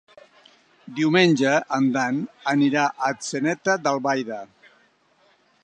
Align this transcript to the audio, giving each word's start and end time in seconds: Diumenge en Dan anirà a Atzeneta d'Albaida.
Diumenge 0.99 1.51
en 1.77 1.89
Dan 1.97 2.17
anirà 2.53 2.87
a 2.87 3.11
Atzeneta 3.17 3.77
d'Albaida. 3.85 4.41